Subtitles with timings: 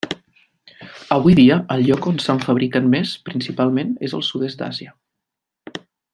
[1.15, 4.97] Avui dia el lloc on se'n fabriquen més principalment és el sud-est d'Àsia.